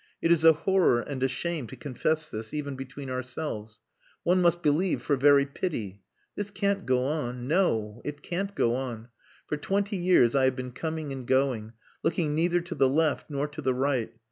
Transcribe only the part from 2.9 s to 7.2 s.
ourselves. One must believe for very pity. This can't go